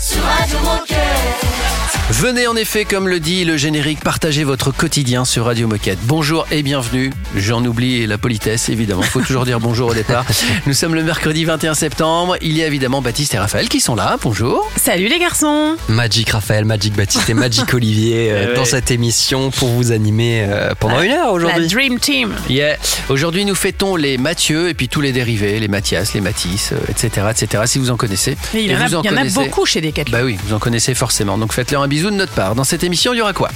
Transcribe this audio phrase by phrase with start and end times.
[0.00, 1.50] sur Radio Moquette.
[2.12, 6.00] Venez en effet, comme le dit le générique, partager votre quotidien sur Radio Moquette.
[6.02, 7.12] Bonjour et bienvenue.
[7.36, 9.02] J'en oublie la politesse, évidemment.
[9.02, 10.26] Faut toujours dire bonjour au départ.
[10.66, 12.36] Nous sommes le mercredi 21 septembre.
[12.42, 14.18] Il y a évidemment Baptiste et Raphaël qui sont là.
[14.20, 14.68] Bonjour.
[14.76, 18.54] Salut les garçons Magic Raphaël, Magic Baptiste et Magic Olivier euh, Eh ouais.
[18.56, 21.68] dans cette émission pour vous animer euh, pendant une heure La aujourd'hui.
[21.68, 22.76] Dream Team Yeah.
[23.08, 26.90] Aujourd'hui, nous fêtons les Mathieu et puis tous les dérivés, les Mathias, les Matisse, euh,
[26.90, 27.62] etc., etc.
[27.66, 28.36] Si vous en connaissez.
[28.52, 30.58] Il y en a, vous il y en a beaucoup chez Bah oui, vous en
[30.58, 31.38] connaissez forcément.
[31.38, 32.54] Donc faites-leur un bisou de notre part.
[32.54, 33.50] Dans cette émission, il y aura quoi?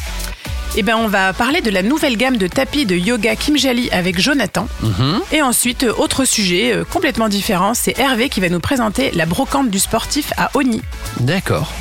[0.76, 4.20] Eh ben, on va parler de la nouvelle gamme de tapis de yoga Kimjali avec
[4.20, 4.66] Jonathan.
[4.82, 5.20] Mhm.
[5.30, 9.24] Et ensuite, euh, autre sujet euh, complètement différent, c'est Hervé qui va nous présenter la
[9.24, 10.82] brocante du sportif à Oni.
[11.20, 11.72] D'accord.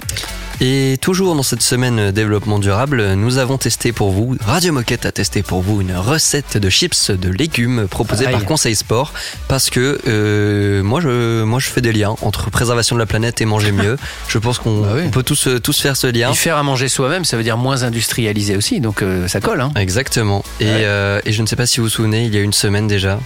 [0.62, 5.12] Et toujours dans cette semaine développement durable, nous avons testé pour vous, Radio Moquette a
[5.12, 8.32] testé pour vous une recette de chips de légumes proposée Aïe.
[8.32, 9.12] par Conseil Sport
[9.50, 13.42] parce que euh, moi, je, moi je fais des liens entre préservation de la planète
[13.42, 13.98] et manger mieux.
[14.30, 15.10] je pense qu'on Bah oui.
[15.10, 16.32] peut tous, euh, tous faire ce lien.
[16.32, 18.80] Et faire à manger soi-même, ça veut dire moins industrialisé aussi.
[18.80, 19.60] Donc euh, ça colle.
[19.60, 19.72] Hein.
[19.76, 20.44] Exactement.
[20.62, 20.72] Et, Ouais.
[20.86, 22.88] euh, et je ne sais pas si vous vous souvenez, il y a une semaine
[22.88, 23.20] déjà,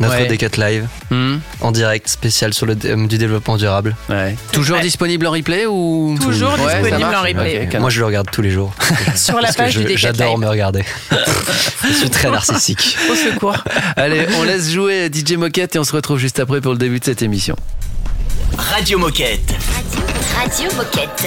[0.00, 0.26] notre Ouais.
[0.26, 1.40] Decat Live Mhm.
[1.60, 3.94] en direct spécial sur le euh, du développement durable.
[4.08, 4.34] Ouais.
[4.52, 4.82] Toujours Ouais.
[4.82, 7.68] disponible en replay ou Toujours disponible en replay.
[7.78, 8.72] Moi, je le regarde tous les jours.
[9.14, 9.98] Sur la Parce que page je- du Decathlon.
[10.12, 10.84] J'adore me regarder.
[11.88, 12.96] je suis très narcissique.
[13.10, 13.56] Au secours.
[13.96, 16.98] Allez, on laisse jouer DJ Moquette et on se retrouve juste après pour le début
[16.98, 17.56] de cette émission.
[18.56, 19.54] Radio Moquette.
[20.36, 21.26] Radio Moquette.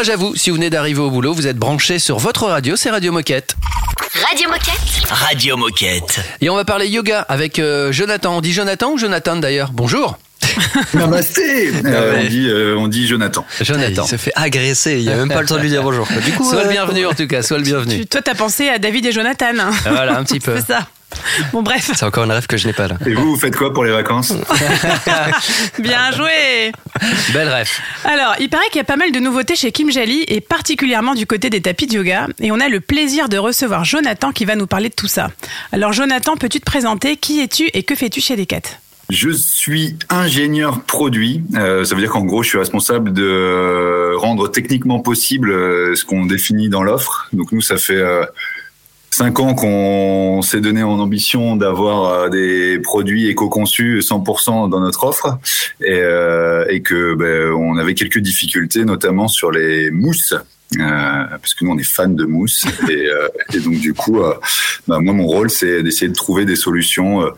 [0.00, 0.34] Courage à vous.
[0.34, 3.54] Si vous venez d'arriver au boulot, vous êtes branchés sur votre radio, c'est Radio Moquette.
[4.30, 5.10] Radio Moquette.
[5.10, 6.20] Radio Moquette.
[6.40, 8.38] Et on va parler yoga avec euh, Jonathan.
[8.38, 9.72] On dit Jonathan ou Jonathan d'ailleurs?
[9.74, 10.16] Bonjour.
[10.94, 13.44] Namasté Euh, on, dit, euh, on dit Jonathan.
[13.60, 14.04] Jonathan.
[14.06, 16.08] Il se fait agresser, il n'y a même pas le temps de lui dire bonjour.
[16.24, 17.98] Du coup, Sois euh, le bienvenu en tout cas, sois le bienvenu.
[18.00, 19.52] Tu- toi, t'as pensé à David et Jonathan.
[19.58, 19.70] hein.
[19.82, 20.56] Voilà, un petit peu.
[20.56, 20.86] C'est ça.
[21.52, 22.96] Bon, bref, c'est encore un rêve que je n'ai pas là.
[23.06, 24.32] Et vous, vous faites quoi pour les vacances
[25.78, 26.72] bien joué.
[27.32, 27.80] Belle ref.
[28.04, 31.14] Alors, il paraît qu'il y a pas mal de nouveautés chez Kim Jali et particulièrement
[31.14, 32.28] du côté des tapis de yoga.
[32.40, 35.30] Et on a le plaisir de recevoir Jonathan qui va nous parler de tout ça.
[35.72, 37.16] Alors, Jonathan, peux-tu te présenter?
[37.16, 38.62] Qui es-tu et que fais-tu chez Decat?
[39.10, 41.42] Je suis ingénieur produit.
[41.56, 45.96] Euh, ça veut dire qu'en gros, je suis responsable de euh, rendre techniquement possible euh,
[45.96, 47.28] ce qu'on définit dans l'offre.
[47.32, 48.24] Donc nous, ça fait euh,
[49.10, 55.04] cinq ans qu'on s'est donné en ambition d'avoir euh, des produits éco-conçus 100% dans notre
[55.04, 55.38] offre
[55.80, 60.34] et, euh, et que ben, on avait quelques difficultés, notamment sur les mousses.
[60.78, 64.22] Euh, parce que nous on est fans de mousse et, euh, et donc du coup
[64.86, 67.30] bah, moi mon rôle c'est d'essayer de trouver des solutions euh,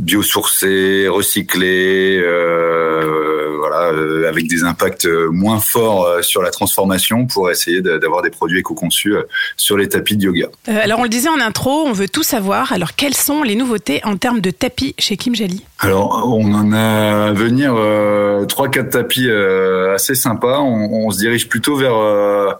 [0.00, 7.50] biosourcés, recyclés, euh, voilà, euh, avec des impacts moins forts euh, sur la transformation pour
[7.50, 9.22] essayer d'avoir des produits éco-conçus euh,
[9.56, 10.48] sur les tapis de yoga.
[10.68, 12.72] Euh, Alors, on le disait en intro, on veut tout savoir.
[12.72, 16.72] Alors, quelles sont les nouveautés en termes de tapis chez Kim Jali Alors, on en
[16.72, 20.60] a à venir euh, trois, quatre tapis euh, assez sympas.
[20.60, 22.52] On, on se dirige plutôt vers euh,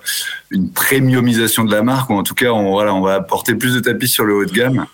[0.51, 3.75] une premiumisation de la marque, ou en tout cas, on, voilà, on va apporter plus
[3.75, 4.85] de tapis sur le haut de gamme,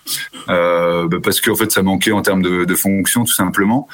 [0.49, 3.89] euh, bah, parce qu'en fait, ça manquait en termes de, de fonction, tout simplement.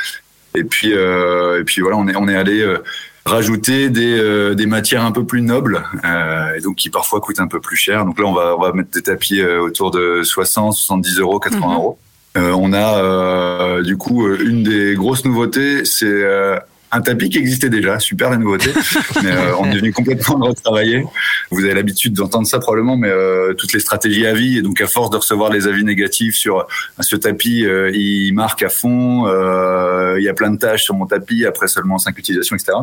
[0.54, 2.78] Et puis, euh, et puis voilà, on est, on est allé euh,
[3.26, 7.40] rajouter des, euh, des matières un peu plus nobles, euh, et donc qui parfois coûtent
[7.40, 8.06] un peu plus cher.
[8.06, 11.40] Donc là, on va, on va mettre des tapis euh, autour de 60, 70 euros,
[11.40, 11.74] 80 Mhm.
[11.74, 11.98] euros.
[12.38, 16.24] Euh, on a euh, du coup euh, une des grosses nouveautés, c'est
[16.92, 18.72] un tapis qui existait déjà, super la nouveauté,
[19.24, 21.06] mais euh, on est venu complètement le retravailler.
[21.52, 24.80] Vous avez l'habitude d'entendre ça probablement, mais euh, toutes les stratégies à vie, et donc
[24.82, 26.64] à force de recevoir les avis négatifs sur euh,
[27.02, 30.96] ce tapis, euh, il marque à fond, euh, il y a plein de tâches sur
[30.96, 32.78] mon tapis après seulement cinq utilisations, etc.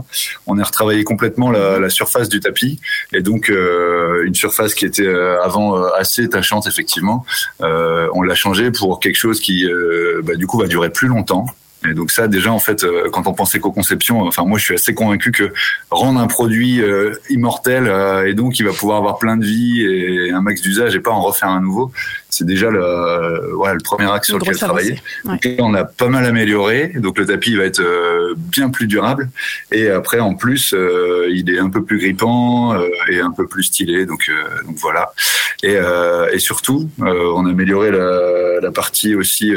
[0.46, 2.80] On a retravaillé complètement la, la surface du tapis,
[3.12, 7.24] et donc euh, une surface qui était euh, avant assez tachante effectivement,
[7.62, 11.08] euh, on l'a changé pour quelque chose qui euh, bah, du coup va durer plus
[11.08, 11.46] longtemps.
[11.88, 14.74] Et donc ça, déjà, en fait, euh, quand on pense éco-conception, enfin moi, je suis
[14.74, 15.52] assez convaincu que
[15.90, 19.82] rendre un produit euh, immortel euh, et donc il va pouvoir avoir plein de vie
[19.82, 21.92] et un max d'usage et pas en refaire un nouveau,
[22.34, 25.00] c'est déjà le, voilà, le premier axe sur lequel travailler.
[25.24, 25.56] Ouais.
[25.60, 29.28] On a pas mal amélioré, donc le tapis va être euh, bien plus durable
[29.70, 33.46] et après en plus euh, il est un peu plus grippant euh, et un peu
[33.46, 34.30] plus stylé, donc
[34.66, 35.12] donc voilà.
[35.62, 35.76] Et,
[36.32, 39.54] et surtout, on a amélioré la, la partie aussi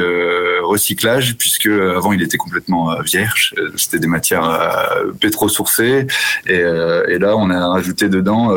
[0.61, 4.47] recyclage puisque avant il était complètement vierge, c'était des matières
[5.19, 6.07] pétro-sourcées
[6.45, 8.53] et, et là on a rajouté dedans,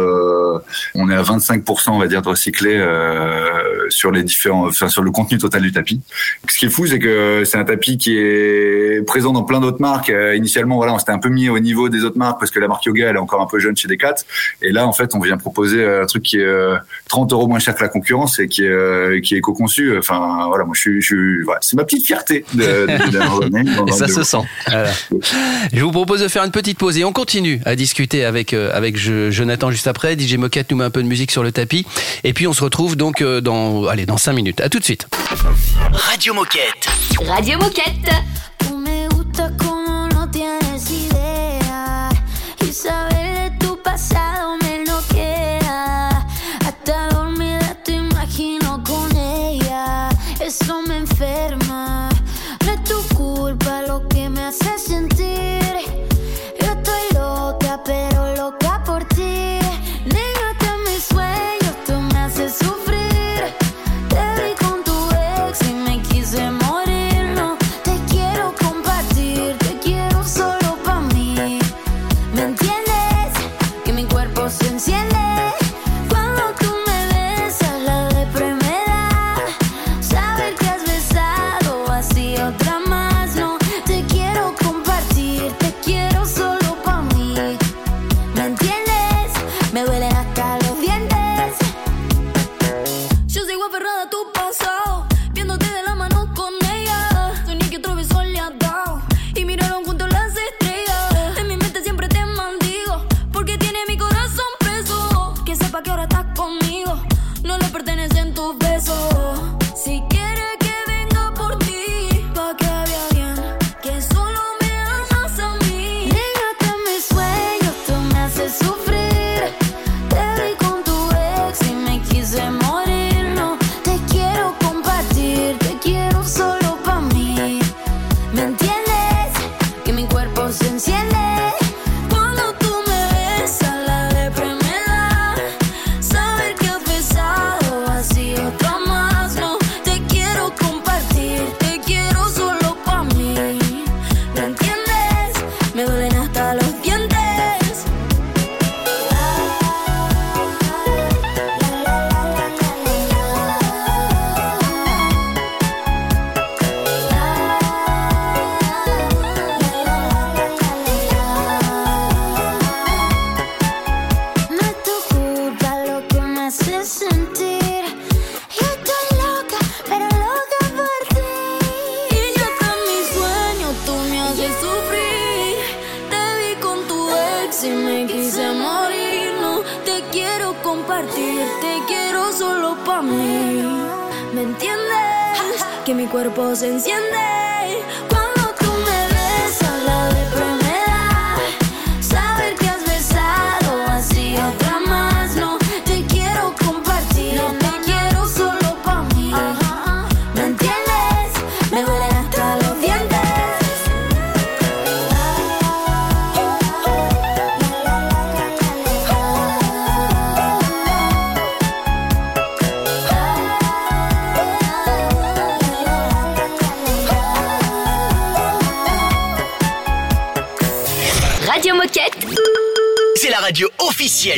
[0.95, 5.03] on est à 25% on va dire de recyclé euh, sur les différents, enfin sur
[5.03, 6.01] le contenu total du tapis.
[6.49, 9.81] Ce qui est fou, c'est que c'est un tapis qui est présent dans plein d'autres
[9.81, 10.11] marques.
[10.11, 12.59] Euh, initialement, voilà, on s'était un peu mis au niveau des autres marques parce que
[12.59, 14.17] la marque Yoga, elle est encore un peu jeune chez Decat.
[14.63, 16.77] Et là, en fait, on vient proposer un truc qui est euh,
[17.09, 19.97] 30 euros moins cher que la concurrence et qui est euh, qui est éco-conçu.
[19.99, 24.23] Enfin, voilà, moi, je suis, voilà, c'est ma petite fierté de, de, Et ça se
[24.23, 24.39] sent.
[25.73, 28.71] Je vous propose de faire une petite pause et on continue à discuter avec, euh,
[28.73, 30.19] avec Jonathan juste après.
[30.19, 31.87] DJ Moquette nous met un peu de musique sur le tapis.
[32.25, 34.61] Et puis on se retrouve donc euh, dans, dans 5 minutes.
[34.61, 35.07] À tout de suite.
[35.93, 36.87] Radio Moquette.
[37.27, 38.11] Radio Moquette.
[38.59, 42.09] Tú me gusta como no tienes idea
[42.63, 44.50] y saber de tu pasado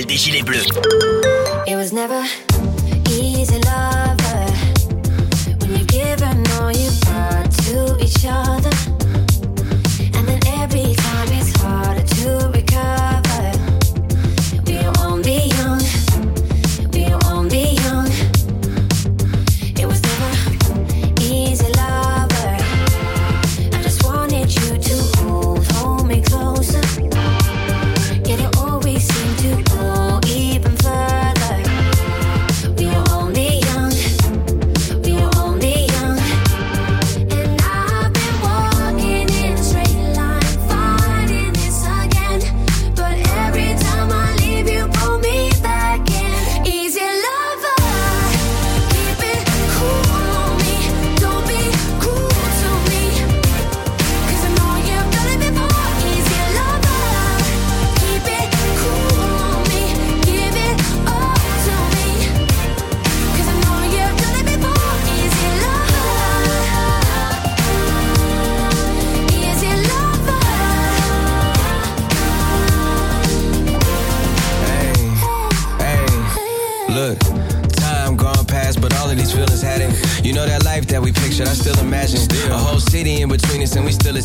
[0.00, 0.66] des Gilets Bleus.
[1.66, 2.24] It was never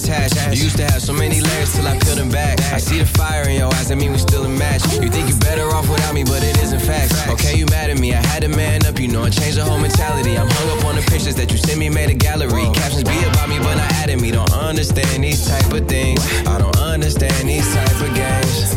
[0.03, 0.35] attached.
[0.55, 2.59] You used to have so many layers till I peeled them back.
[2.71, 4.83] I see the fire in your eyes, that mean we still a match.
[5.01, 7.13] You think you're better off without me, but it isn't fact.
[7.29, 9.63] Okay, you mad at me, I had to man up, you know, and changed the
[9.63, 10.37] whole mentality.
[10.37, 12.69] I'm hung up on the pictures that you sent me, made a gallery.
[12.73, 14.31] Captions be about me, but not adding me.
[14.31, 16.21] Don't understand these type of things.
[16.45, 18.75] I don't understand these type of games.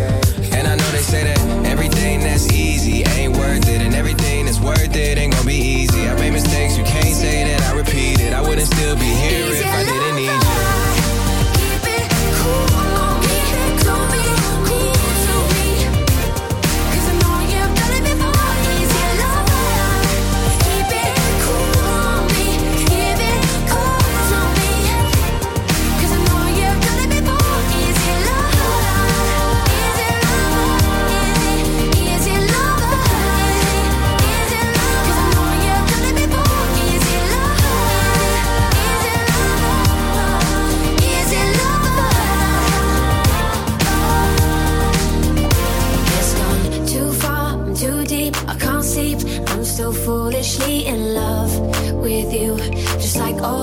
[0.54, 4.60] And I know they say that everything that's easy ain't worth it, and everything that's
[4.60, 6.08] worth it ain't gonna be easy.
[6.08, 8.32] I made mistakes, you can't say that I repeat it.
[8.32, 10.00] I wouldn't still be here if I didn't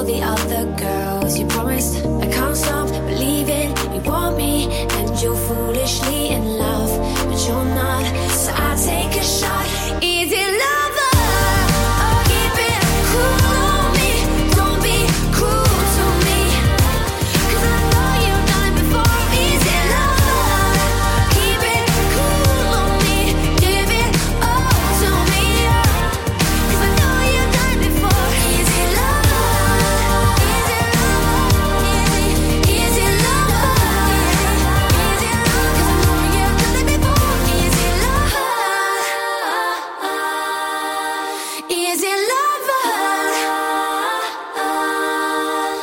[0.07, 0.36] the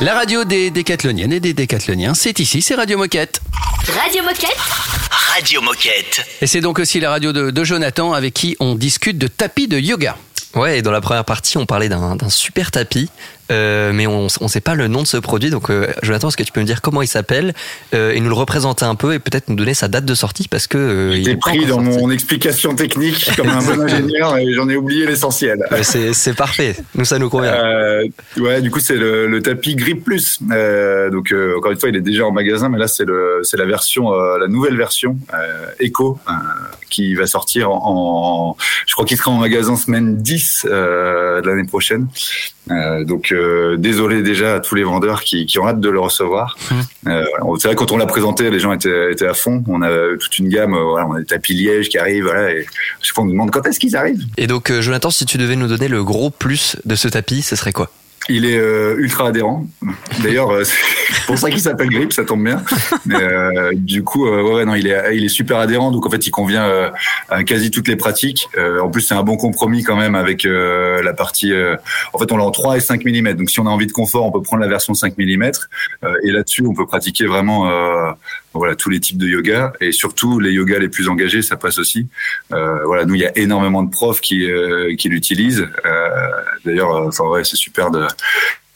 [0.00, 3.40] La radio des décathloniennes et des décathloniens, c'est ici, c'est Radio Moquette.
[4.02, 4.58] Radio Moquette.
[5.34, 6.26] Radio Moquette.
[6.40, 9.68] Et c'est donc aussi la radio de, de Jonathan avec qui on discute de tapis
[9.68, 10.16] de yoga.
[10.54, 13.08] Ouais, et dans la première partie, on parlait d'un d'un super tapis,
[13.50, 15.50] euh, mais on ne sait pas le nom de ce produit.
[15.50, 17.52] Donc, euh, Jonathan, est-ce que tu peux me dire comment il s'appelle
[17.94, 20.48] euh, et nous le représenter un peu et peut-être nous donner sa date de sortie
[20.48, 21.98] parce que euh, il est pris dans sorti.
[21.98, 25.58] mon explication technique comme un bon ingénieur et j'en ai oublié l'essentiel.
[25.82, 26.76] C'est parfait.
[26.94, 27.54] Nous, ça nous convient.
[28.38, 30.38] Ouais, du coup, c'est le, le tapis Grip Plus.
[30.40, 34.48] Donc, encore une fois, il est déjà en magasin, mais là, c'est la version, la
[34.48, 35.66] nouvelle version euh,
[36.90, 41.48] qui va sortir en, en- je crois qu'il sera en magasin semaine 10 euh, de
[41.48, 42.06] l'année prochaine.
[43.02, 46.56] Donc, euh, désolé déjà à tous les vendeurs qui, qui ont hâte de le recevoir.
[47.06, 47.58] Euh, voilà.
[47.58, 49.62] c'est vrai quand on l'a présenté, les gens étaient, étaient à fond.
[49.68, 50.74] On a toute une gamme.
[50.74, 52.24] euh, Voilà, on a des tapis liège qui arrivent.
[52.24, 52.66] Voilà, et
[53.02, 54.24] chaque fois on nous demande quand est-ce qu'ils arrivent.
[54.36, 57.42] Et donc, euh, Jonathan, si tu devais nous donner le gros plus de ce tapis,
[57.42, 57.90] ce serait quoi?
[58.28, 59.66] Il est euh, ultra adhérent.
[60.22, 62.62] D'ailleurs, euh, c'est pour ça qu'il s'appelle Grip, ça tombe bien.
[63.04, 65.90] Mais euh, du coup, ouais, non, il est, il est super adhérent.
[65.90, 66.90] Donc en fait, il convient
[67.28, 68.48] à quasi toutes les pratiques.
[68.80, 71.52] En plus, c'est un bon compromis quand même avec la partie.
[72.12, 73.34] en fait, on l'a en 3 et 5 mm.
[73.34, 75.50] Donc si on a envie de confort, on peut prendre la version 5 mm.
[76.22, 77.70] Et là-dessus, on peut pratiquer vraiment.
[78.54, 79.73] Voilà tous les types de yoga.
[79.80, 82.08] Et surtout les yogas les plus engagés ça passe aussi.
[82.52, 85.66] Euh, voilà nous il y a énormément de profs qui euh, qui l'utilisent.
[85.84, 86.08] Euh,
[86.64, 88.06] d'ailleurs euh, enfin ouais c'est super de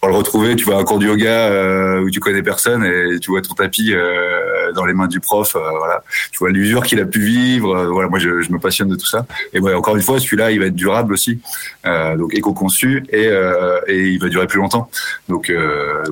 [0.01, 3.19] pour le retrouver tu vois un cours de yoga euh, où tu connais personne et
[3.19, 6.03] tu vois ton tapis euh, dans les mains du prof euh, voilà.
[6.31, 9.27] Tu vois l'usure qu'il a pu vivre voilà moi je, me passionne de tout ça.
[9.53, 11.41] Et ouais encore une fois celui-là il va être durable aussi.
[11.85, 13.29] Donc éco-conçu et
[13.89, 14.91] il va durer plus longtemps.
[15.29, 15.53] Donc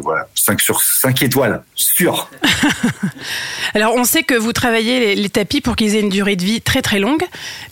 [0.02, 0.26] voilà.
[0.34, 1.62] 5 sur 5 étoiles
[1.96, 2.28] sûr.
[3.74, 6.60] Alors, on sait que vous travaillez les, tapis pour qu'ils aient une durée de vie
[6.60, 7.22] très très longue.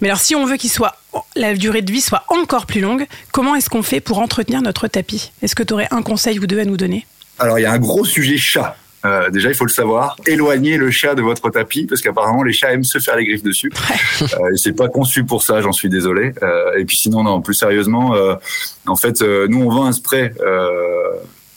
[0.01, 0.97] Mais alors, si on veut qu'il soit
[1.37, 4.89] la durée de vie soit encore plus longue, comment est-ce qu'on fait pour entretenir notre
[4.89, 5.33] tapis?
[5.43, 7.07] Est-ce que tu aurais un conseil ou deux à nous donner?
[7.39, 8.77] Alors, il y a un gros sujet chat.
[9.05, 10.17] Euh, déjà, il faut le savoir.
[10.27, 13.43] Éloignez le chat de votre tapis parce qu'apparemment les chats aiment se faire les griffes
[13.43, 13.71] dessus.
[14.23, 16.33] Euh, c'est pas conçu pour ça, j'en suis désolé.
[16.43, 18.37] Euh, et puis sinon, non, plus sérieusement, euh,
[18.87, 20.33] en fait, nous on vend un spray.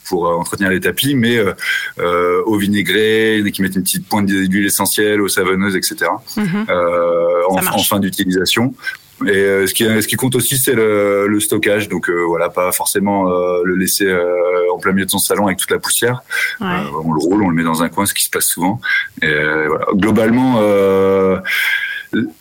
[0.08, 1.52] Pour entretenir les tapis, mais euh,
[1.98, 6.10] euh, au vinaigré, qui mettent une petite pointe d'huile essentielle, aux savonneuses, etc.
[6.38, 7.74] Euh, en, marche.
[7.74, 8.74] en fin d'utilisation.
[9.26, 11.88] Et euh, ce, qui, ce qui compte aussi, c'est le, le stockage.
[11.88, 15.46] Donc euh, voilà, pas forcément euh, le laisser euh, en plein milieu de son salon
[15.46, 16.22] avec toute la poussière.
[16.60, 16.66] Ouais.
[16.66, 18.80] Euh, on le roule, on le met dans un coin, ce qui se passe souvent.
[19.22, 19.86] Et euh, voilà.
[19.94, 21.38] Globalement, euh,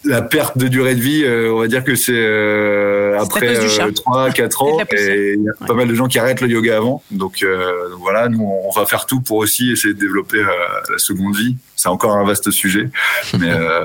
[0.05, 3.91] la perte de durée de vie, euh, on va dire que c'est euh, après chat.
[3.93, 6.41] 3 4 Et de ans et il y a pas mal de gens qui arrêtent
[6.41, 7.03] le yoga avant.
[7.11, 10.45] Donc, euh, donc voilà, nous on va faire tout pour aussi essayer de développer euh,
[10.91, 11.55] la seconde vie.
[11.75, 12.89] C'est encore un vaste sujet,
[13.39, 13.83] mais euh,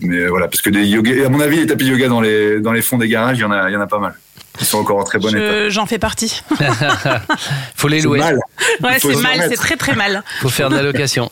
[0.00, 2.72] mais voilà parce que des yoga, à mon avis, les tapis yoga dans les dans
[2.72, 4.14] les fonds des garages, il y en a il y en a pas mal.
[4.60, 5.64] Ils sont encore en très bon état.
[5.64, 6.42] Je- J'en fais partie.
[7.76, 8.18] Faut les C'est louer.
[8.20, 8.38] mal.
[8.82, 10.22] Ouais, c'est mal, c'est très très mal.
[10.40, 11.28] Faut faire de la location.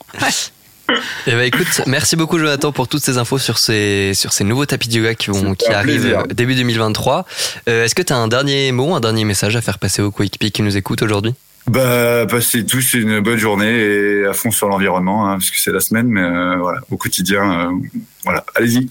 [1.26, 4.66] Eh ben écoute, merci beaucoup Jonathan pour toutes ces infos sur ces sur ces nouveaux
[4.66, 6.18] tapis de yoga qui vont arrivent plaisir.
[6.20, 7.24] euh, début 2023.
[7.68, 10.10] Euh, Est-ce que tu as un dernier mot, un dernier message à faire passer aux
[10.10, 11.34] coéquipiers qui nous écoutent aujourd'hui?
[11.68, 15.70] Bah, passez tous une bonne journée et à fond sur l'environnement, hein, parce que c'est
[15.70, 17.88] la semaine, mais euh, voilà, au quotidien, euh,
[18.24, 18.88] voilà, allez-y.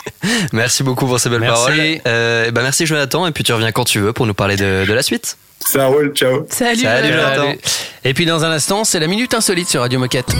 [0.52, 1.64] Merci beaucoup pour ces belles Merci.
[1.64, 2.00] paroles.
[2.06, 4.54] Euh, eh ben merci Jonathan et puis tu reviens quand tu veux pour nous parler
[4.54, 5.36] de, de la suite.
[5.66, 6.46] Ça roule, ciao.
[6.50, 6.80] Salut.
[6.80, 7.42] Salut, Jonathan.
[7.46, 7.58] Salut.
[8.04, 10.34] Et puis dans un instant, c'est la minute insolite sur Radio Moquette.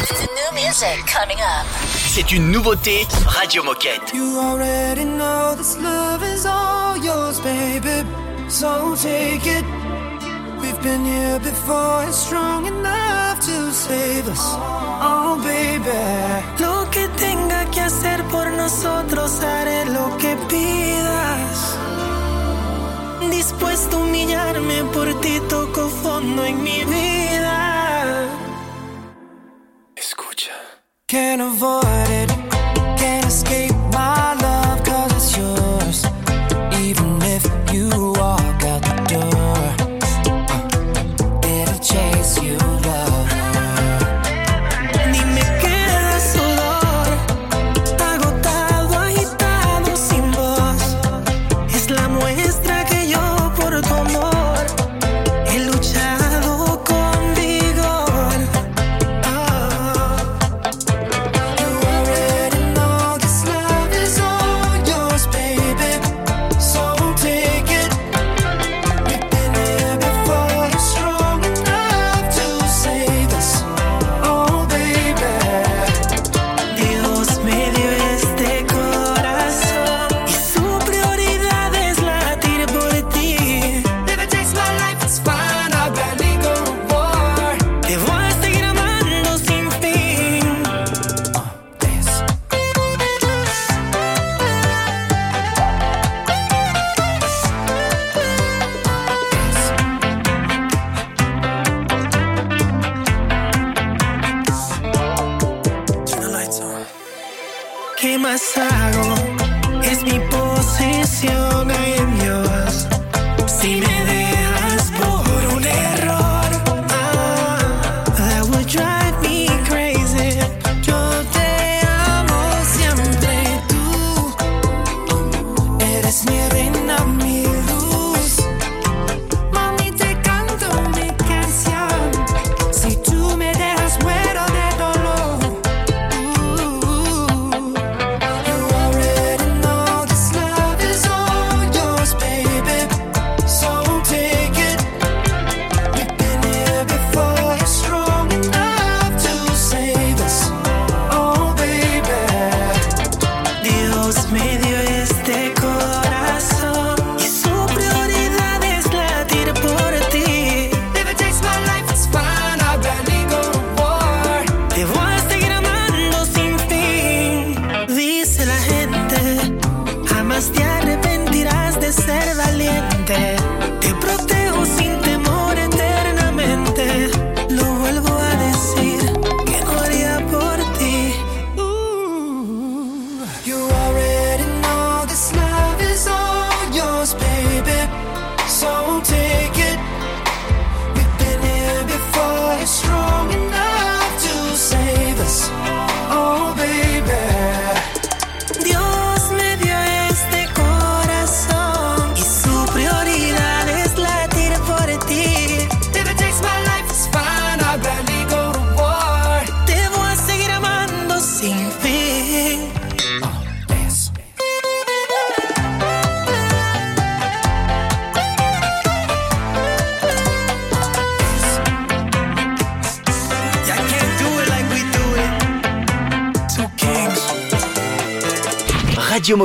[2.09, 4.13] C'est une nouveauté Radio Moquette.
[4.15, 8.05] You already know this love is all yours, baby.
[8.49, 9.65] So take it.
[10.61, 14.41] We've been here before, it's strong enough to save us.
[15.01, 15.91] Oh, baby.
[16.61, 21.79] Lo que tenga que hacer por nosotros, haré lo que pidas.
[23.43, 27.52] Dispuesto a humillarme por ti, toco fondo en mi vida.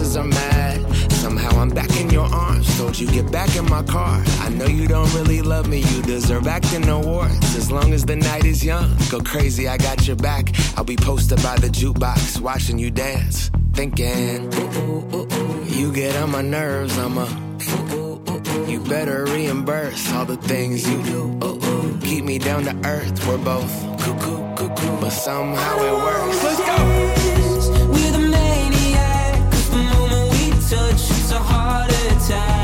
[0.00, 1.12] Your are mad.
[1.12, 2.78] Somehow I'm back in your arms.
[2.78, 4.22] Told you get back in my car.
[4.40, 5.78] I know you don't really love me.
[5.78, 7.56] You deserve acting awards.
[7.56, 9.68] As long as the night is young, go crazy.
[9.68, 10.52] I got your back.
[10.76, 14.52] I'll be posted by the jukebox, watching you dance, thinking.
[14.54, 15.64] Ooh, ooh, ooh, ooh.
[15.64, 16.96] You get on my nerves.
[16.98, 17.26] I'm a.
[17.92, 18.10] Ooh.
[18.66, 21.38] You better reimburse all the things you do.
[21.44, 21.98] Ooh, ooh.
[22.00, 23.26] Keep me down to earth.
[23.26, 26.44] We're both cuckoo, cuckoo, but somehow it works.
[26.44, 26.99] Let's go.
[32.30, 32.59] time.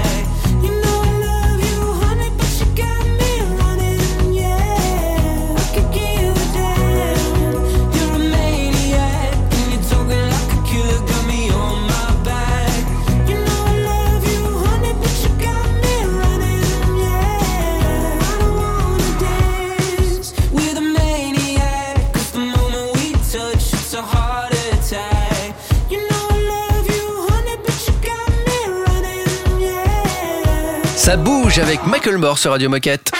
[31.06, 33.12] Ça bouge avec Michael Moore sur Radio Moquette.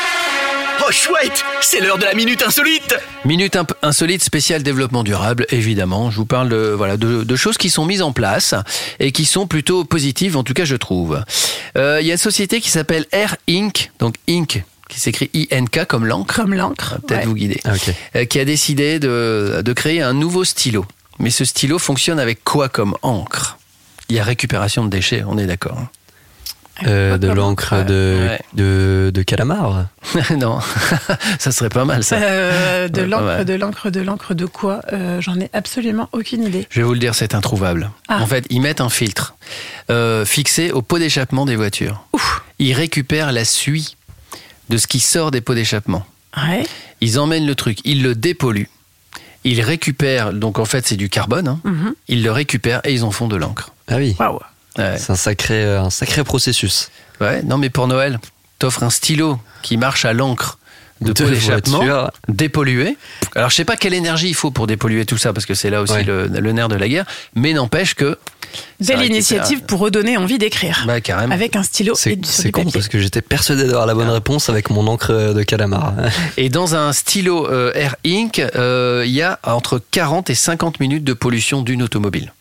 [0.81, 2.97] Oh chouette, c'est l'heure de la minute insolite.
[3.25, 6.11] Minute imp- insolite spéciale développement durable, évidemment.
[6.11, 8.57] Je vous parle de, voilà, de, de choses qui sont mises en place
[8.99, 11.23] et qui sont plutôt positives, en tout cas je trouve.
[11.79, 15.85] Euh, Il y a une société qui s'appelle Air Inc., donc Inc., qui s'écrit I-N-K
[15.85, 16.35] comme l'encre.
[16.35, 16.97] Comme l'encre.
[17.07, 17.27] Peut-être ouais.
[17.27, 17.61] vous guider.
[17.63, 17.95] Ah, ok.
[18.17, 20.85] Euh, qui a décidé de, de créer un nouveau stylo.
[21.21, 23.59] Mais ce stylo fonctionne avec quoi comme encre?
[24.09, 25.79] Il y a récupération de déchets, on est d'accord.
[26.87, 28.41] Euh, de l'encre de, Ouais.
[28.55, 29.87] de, de calamar.
[30.37, 30.59] non,
[31.39, 32.17] ça serait pas mal ça.
[32.17, 36.43] Euh, de Ouais, l'encre, de l'encre, de l'encre de quoi Euh, J'en ai absolument aucune
[36.45, 36.67] idée.
[36.71, 37.91] Je vais vous le dire, c'est introuvable.
[38.09, 38.21] Ah.
[38.21, 39.37] En fait, ils mettent un filtre
[39.91, 42.03] euh, fixé au pot d'échappement des voitures.
[42.13, 42.43] Ouf.
[42.59, 43.97] Ils récupèrent la suie
[44.69, 46.05] de ce qui sort des pots d'échappement.
[46.37, 46.67] Ouais.
[47.01, 48.69] Ils emmènent le truc, ils le dépolluent.
[49.45, 51.61] Ils récupèrent, donc en fait c'est du carbone, hein.
[51.65, 51.95] Mhm.
[52.09, 53.73] ils le récupèrent et ils en font de l'encre.
[53.89, 54.17] Ah oui.
[54.19, 54.41] Waouh.
[54.79, 54.97] Ouais.
[54.99, 56.91] C'est un sacré, euh, un sacré processus.
[57.21, 58.19] Ouais, non mais pour Noël,
[58.59, 60.59] t'offres un stylo qui marche à l'encre
[61.01, 62.11] de, De voiture.
[62.29, 62.97] dépollué.
[63.35, 65.69] Alors je sais pas quelle énergie il faut pour dépolluer tout ça parce que c'est
[65.71, 66.05] là aussi Ouais.
[66.05, 68.19] le, le nerf de la guerre, mais n'empêche que
[68.81, 70.85] Belle initiative pour redonner envie d'écrire.
[70.87, 71.35] Bah, carrément.
[71.35, 72.73] Avec un stylo et C'est du, c'est con papier.
[72.73, 75.93] parce que j'étais persuadé d'avoir la bonne réponse avec mon encre de calamar.
[76.39, 80.81] Et dans un stylo euh, Air Ink, euh, il y a entre 40 et 50
[80.81, 82.33] minutes de pollution d'une automobile.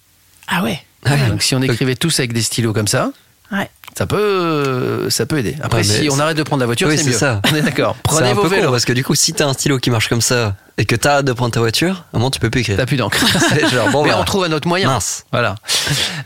[0.48, 0.82] Ah ouais.
[1.30, 3.12] Donc si on écrivait tous avec des stylos comme ça,
[3.52, 3.70] Ouais.
[3.98, 5.56] ça peut, ça peut aider.
[5.62, 7.15] Après, Ouais, si on arrête de prendre la voiture, Oui, c'est c'est mieux.
[7.18, 7.41] ça.
[7.52, 7.96] On est d'accord.
[8.04, 8.72] Prenez un vos peu con vélos.
[8.72, 11.18] parce que du coup, si t'as un stylo qui marche comme ça et que t'as
[11.18, 12.78] hâte de prendre ta voiture, à un moment tu peux plus écrire.
[12.78, 13.18] T'as plus d'encre.
[13.92, 14.88] Bon, Mais on trouve un autre moyen.
[14.90, 15.26] Mince.
[15.32, 15.56] Voilà.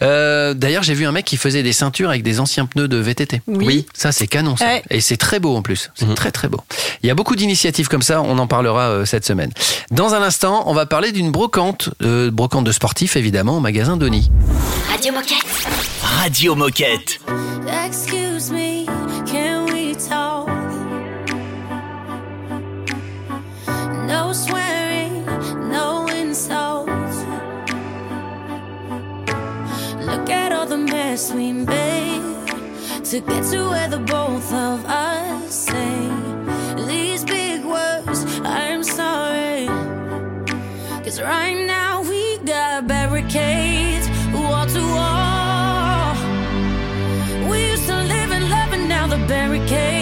[0.02, 2.98] Euh, D'ailleurs, j'ai vu un mec qui faisait des ceintures avec des anciens pneus de
[2.98, 3.42] VTT.
[3.48, 3.86] Oui.
[3.94, 4.66] Ça, c'est canon, ça.
[4.66, 4.84] Ouais.
[4.90, 5.92] Et c'est très beau en plus.
[5.96, 6.16] C'est Mhm.
[6.16, 6.62] très, très beau.
[7.04, 8.22] Il y a beaucoup d'initiatives comme ça.
[8.22, 9.52] On en parlera euh, cette semaine.
[9.92, 13.98] Dans un instant, on va parler d'une brocante, euh, brocante de sportifs, évidemment, au magasin
[13.98, 14.32] Denis.
[14.92, 15.46] Radio Moquette.
[16.02, 17.20] Radio Moquette.
[17.86, 18.86] Excuse me,
[19.32, 19.59] can
[24.30, 25.26] No swearing,
[25.72, 27.18] no insults.
[30.06, 32.46] Look at all the mess we made
[33.06, 36.12] to get to where the both of us say
[36.86, 38.24] these big words.
[38.44, 39.66] I'm sorry.
[41.04, 46.14] Cause right now we got barricades, wall to wall.
[47.50, 49.99] We used to live in love, and now the barricades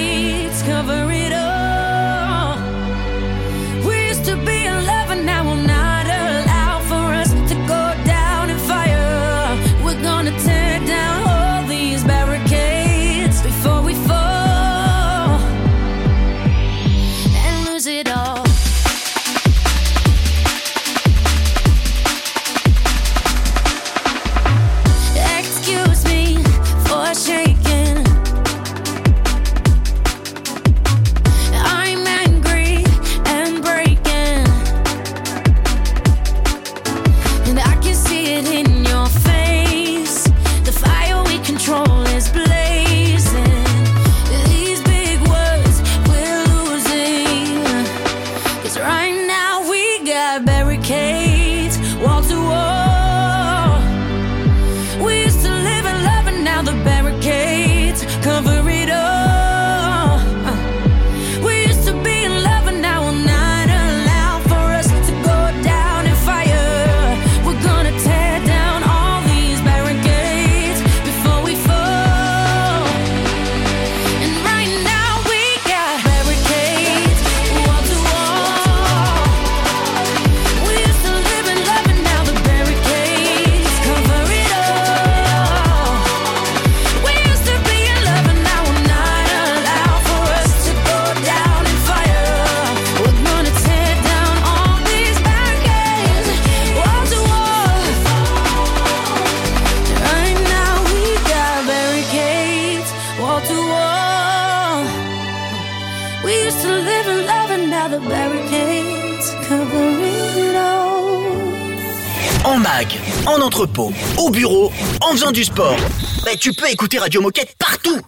[115.27, 115.75] faisant du sport.
[116.23, 118.01] Bah, tu peux écouter Radio Moquette partout.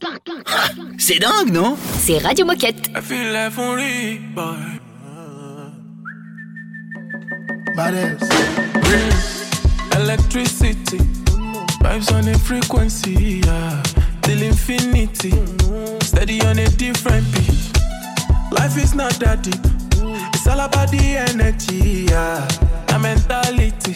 [0.45, 1.77] Ah, C'est dingue, non?
[1.99, 2.89] C'est Radio Moquette.
[2.95, 4.55] I feel like only boy.
[9.95, 10.97] Electricity,
[11.81, 13.81] vibes on a frequency, yeah.
[14.21, 15.33] Till infinity,
[16.01, 17.53] steady on a different beat.
[18.51, 19.59] Life is not that deep,
[20.33, 22.45] it's all about the energy, yeah.
[22.87, 23.93] The mentality,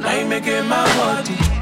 [0.00, 1.53] now you making my body.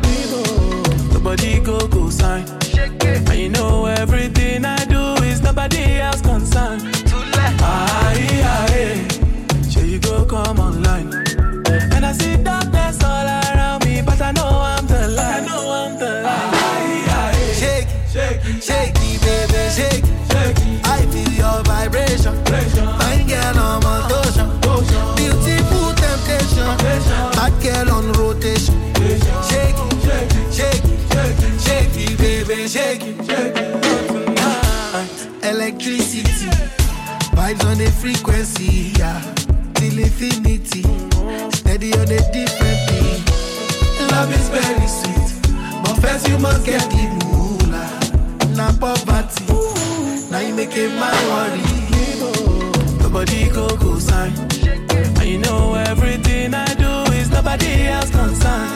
[1.25, 2.45] Nobody go go sign.
[2.77, 6.83] And you know everything I do is nobody else concerned.
[7.63, 11.13] Aye, aye, sure you go come online.
[11.95, 15.43] And I see darkness all around me, but I know I'm the light.
[15.43, 16.55] I know I'm the light.
[16.55, 20.05] Aye, aye, Shake, shake shake baby, shake.
[20.33, 20.59] shake.
[20.85, 22.35] I feel your vibration.
[22.47, 24.49] Fine girl on motion.
[25.15, 26.67] Beautiful temptation.
[27.39, 28.12] Bad girl on
[35.85, 36.47] Electricity,
[37.35, 39.21] vibes on the frequency, yeah.
[39.75, 40.83] Till infinity,
[41.57, 43.19] steady on a different beat.
[44.13, 45.43] Love is very sweet,
[45.83, 48.55] but first you must get the moolah.
[48.55, 49.43] Na poverty,
[50.31, 51.67] now you make it my worry.
[53.01, 54.31] Nobody go go sign.
[55.19, 58.71] And you know everything I do is nobody else concerned.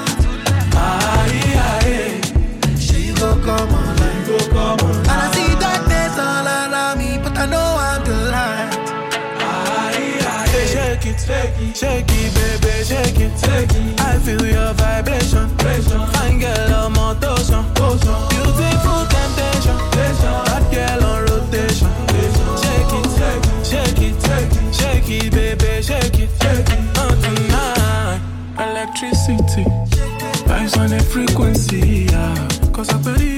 [0.75, 5.46] Aye, aye, She go come online, go come on.
[11.27, 14.01] Shake shake it, shake it, baby, shake it.
[14.01, 17.65] I feel your vibration, fine girl on motion,
[18.31, 19.77] beautiful temptation,
[20.47, 21.91] hot girl on rotation.
[22.63, 26.31] Shake it, shake shake it, shake shake it, baby, shake it.
[26.97, 28.21] Oh, tonight,
[28.59, 29.65] electricity,
[30.47, 32.49] vibes on a frequency, yeah.
[32.73, 33.36] Cause I believe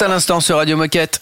[0.00, 1.20] À l'instant sur Radio Moquette.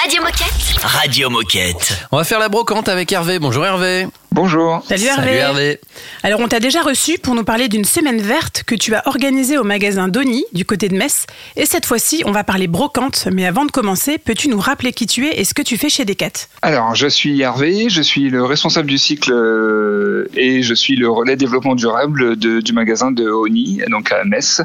[0.00, 0.82] Radio Moquette.
[0.82, 2.06] Radio Moquette.
[2.10, 3.38] On va faire la brocante avec Hervé.
[3.38, 4.06] Bonjour Hervé.
[4.34, 4.82] Bonjour.
[4.88, 5.22] Salut Hervé.
[5.26, 5.80] Salut Hervé.
[6.22, 9.58] Alors on t'a déjà reçu pour nous parler d'une semaine verte que tu as organisée
[9.58, 11.26] au magasin Doni du côté de Metz.
[11.56, 13.28] Et cette fois-ci, on va parler brocante.
[13.30, 15.90] Mais avant de commencer, peux-tu nous rappeler qui tu es et ce que tu fais
[15.90, 16.32] chez Decat?
[16.62, 21.10] Alors, je suis Hervé, je suis le responsable du cycle euh, et je suis le
[21.10, 24.62] relais développement durable de- du magasin de Oni, donc à Metz,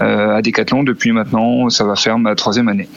[0.00, 2.88] euh, à Decathlon depuis maintenant, ça va faire ma troisième année.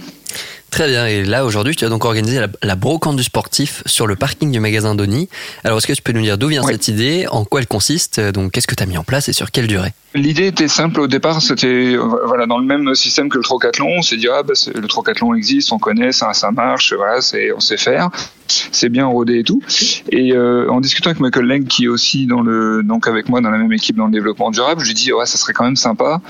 [0.70, 4.06] Très bien, et là aujourd'hui tu as donc organisé la, la brocante du sportif sur
[4.06, 5.30] le parking du magasin Doni.
[5.64, 6.74] Alors est-ce que tu peux nous dire d'où vient Oui.
[6.74, 9.34] cette idée, en quoi elle consiste, donc qu'est-ce que tu as mis en place et
[9.34, 9.94] sur quelle durée?
[10.14, 11.00] L'idée était simple.
[11.02, 14.44] Au départ, c'était voilà dans le même système que le trocathlon, on s'est dit ah
[14.44, 18.10] bah le trocathlon existe, on connaît, ça, ça marche, voilà, c'est on sait faire,
[18.48, 19.62] c'est bien rodé et tout.
[20.10, 23.42] Et euh, en discutant avec ma collègue qui est aussi dans le donc avec moi
[23.42, 25.66] dans la même équipe dans le développement durable, je lui dis ouais ça serait quand
[25.66, 26.22] même sympa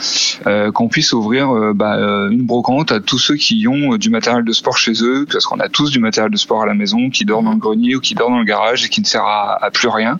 [0.47, 1.97] euh, qu'on puisse ouvrir euh, bah,
[2.29, 5.59] une brocante à tous ceux qui ont du matériel de sport chez eux, parce qu'on
[5.59, 7.99] a tous du matériel de sport à la maison qui dort dans le grenier ou
[7.99, 10.19] qui dort dans le garage et qui ne sert à, plus rien.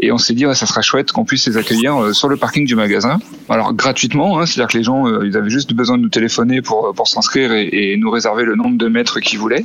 [0.00, 2.36] Et on s'est dit ouais ça serait chouette qu'on puisse les accueillir euh, sur le
[2.36, 3.18] parking du magasin.
[3.48, 6.62] Alors gratuitement, hein, c'est-à-dire que les gens euh, ils avaient juste besoin de nous téléphoner
[6.62, 9.64] pour pour s'inscrire et, nous réserver le nombre de mètres qu'ils voulaient.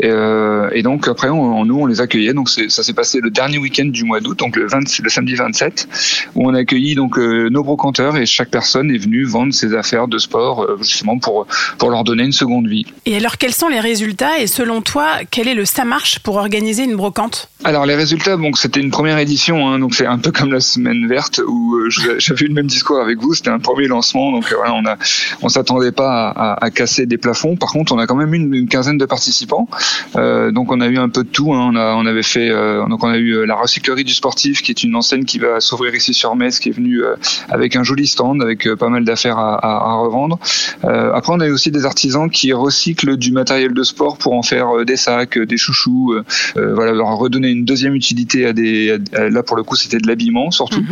[0.00, 2.32] Et, euh, donc après on, nous on les accueillait.
[2.32, 5.34] Donc ça s'est passé le dernier week-end du mois d'août, donc le, 20 le samedi
[5.34, 5.88] 27,
[6.34, 10.08] où on a accueilli donc nos brocanteurs et chaque personne est venue vendre ses affaires
[10.08, 11.46] de sport justement pour
[11.78, 12.86] pour leur donner une seconde vie.
[13.16, 16.84] Alors quels sont les résultats et selon toi, quel est le ça marche pour organiser
[16.84, 17.48] une brocante?
[17.64, 20.60] Alors les résultats, donc c'était une première édition, hein, donc c'est un peu comme la
[20.60, 23.34] semaine verte où euh, j'avais eu le même discours avec vous.
[23.34, 24.96] C'était un premier lancement, donc euh, voilà, on a,
[25.42, 27.56] on s'attendait pas à, casser des plafonds.
[27.56, 29.68] Par contre, on a quand même une, une quinzaine de participants,
[30.16, 31.52] Euh, donc on a eu un peu de tout.
[31.54, 31.70] hein.
[31.72, 32.48] On a, on avait fait,
[32.88, 35.94] donc on a eu la recyclerie du sportif, qui est une enseigne qui va s'ouvrir
[35.94, 37.02] ici sur Metz, qui est venue
[37.48, 40.38] avec un joli stand, avec pas mal d'affaires à, à- revendre.
[40.82, 44.42] Après, on a eu aussi des artisans qui recyclent du matériel de sport pour en
[44.42, 46.24] faire euh, des sacs, euh, des chouchous, euh,
[46.56, 48.98] euh, voilà, leur redonner une deuxième utilité à des.
[49.14, 50.82] à- là, pour le coup, c'était de l'habillement surtout.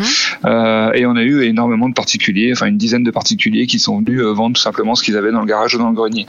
[0.44, 3.98] Euh, et on a eu énormément de particuliers, enfin une dizaine de particuliers qui sont
[3.98, 6.26] venus vendre tout simplement ce qu'ils avaient dans le garage ou dans le grenier.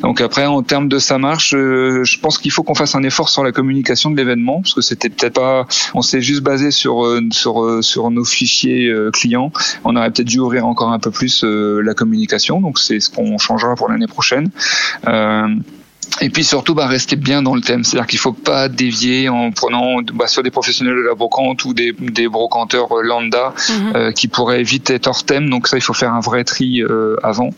[0.00, 3.02] Donc après, en termes de ça marche, euh, je pense qu'il faut qu'on fasse un
[3.02, 5.66] effort sur la communication de l'événement, parce que c'était peut-être pas.
[5.94, 9.52] On s'est juste basé sur sur sur nos fichiers euh, clients.
[9.84, 12.60] On aurait peut-être dû ouvrir encore un peu plus euh, la communication.
[12.60, 14.50] Donc c'est ce qu'on changera pour l'année prochaine.
[15.06, 15.77] Euh, Um,
[16.20, 17.84] et puis surtout, bah, rester bien dans le thème.
[17.84, 21.74] C'est-à-dire qu'il faut pas dévier en prenant bah, sur des professionnels de la brocante ou
[21.74, 23.54] des, des brocanteurs euh, lambda
[23.94, 25.48] euh, qui pourraient vite être hors thème.
[25.48, 27.50] Donc ça, il faut faire un vrai tri euh, avant.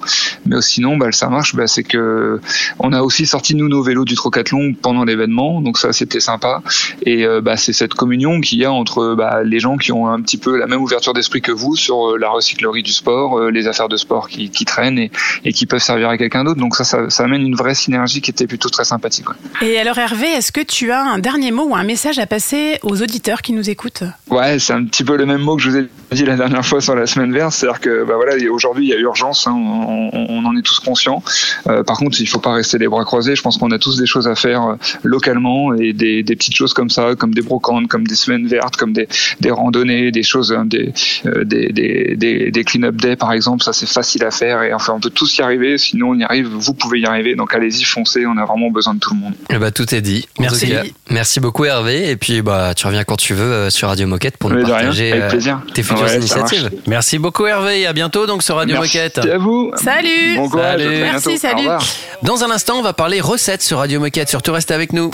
[0.46, 1.54] Mais sinon, bah, ça marche.
[1.54, 2.40] Bah, c'est que
[2.78, 5.60] on a aussi sorti nous nos vélos du trocathlon pendant l'événement.
[5.60, 6.62] Donc ça, c'était sympa.
[7.06, 10.08] Et euh, bah, c'est cette communion qu'il y a entre bah, les gens qui ont
[10.08, 13.38] un petit peu la même ouverture d'esprit que vous sur euh, la recyclerie du sport,
[13.38, 15.10] euh, les affaires de sport qui, qui traînent et,
[15.44, 16.60] et qui peuvent servir à quelqu'un d'autre.
[16.60, 19.28] Donc ça, ça, ça amène une vraie synergie qui plutôt très sympathique.
[19.28, 19.68] ouais.
[19.68, 22.78] Et alors Hervé, est-ce que tu as un dernier mot ou un message à passer
[22.82, 24.02] aux auditeurs qui nous écoutent?
[24.30, 26.64] Ouais, c'est un petit peu le même mot que je vous ai dit la dernière
[26.64, 29.52] fois sur la semaine verte, c'est-à-dire que bah voilà, aujourd'hui il y a urgence, hein,
[29.54, 31.22] on, on- on en est tous conscients.
[31.68, 33.36] Euh, par contre, il faut pas rester les bras croisés.
[33.36, 36.54] Je pense qu'on a tous des choses à faire euh, localement et des, des petites
[36.56, 39.08] choses comme ça, comme des brocantes, comme des semaines vertes, comme des,
[39.40, 40.92] des randonnées, des choses, hein, des,
[41.26, 43.62] euh, des, des, des, des clean-up day par exemple.
[43.62, 45.78] Ça c'est facile à faire et enfin on peut tous y arriver.
[45.78, 47.34] Sinon on y arrive, vous pouvez y arriver.
[47.34, 48.24] Donc allez-y, foncez.
[48.34, 49.34] On a vraiment besoin de tout le monde.
[49.50, 50.28] Eh bah, tout est dit.
[50.38, 50.72] Merci.
[51.10, 52.08] merci beaucoup Hervé.
[52.10, 55.10] Et puis bah, tu reviens quand tu veux euh, sur Radio Moquette pour nous partager
[55.12, 55.60] avec euh, plaisir.
[55.74, 56.62] tes futures Ouais, initiatives.
[56.64, 56.74] marche.
[56.86, 59.18] Merci beaucoup Hervé et à bientôt donc sur Radio Merci Moquette.
[59.18, 59.72] à vous.
[59.76, 60.80] Salut Bon courage.
[60.80, 61.00] Salut.
[61.00, 61.58] Merci, salut.
[61.58, 61.82] revoir.
[62.22, 64.28] Dans un instant, on va parler recettes sur Radio Moquette.
[64.28, 65.10] Surtout restez avec nous.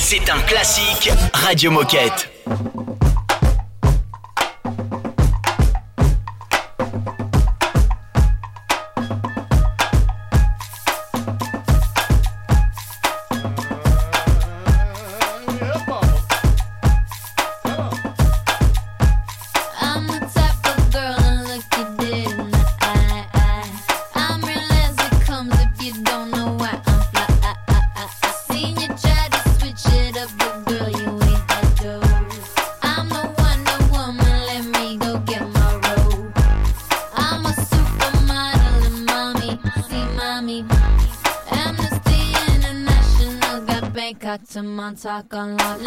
[0.00, 2.30] C'est un classique Radio Moquette.
[44.88, 45.77] on, talk on, lock